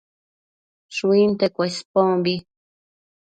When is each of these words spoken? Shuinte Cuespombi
Shuinte 0.95 1.45
Cuespombi 1.55 2.35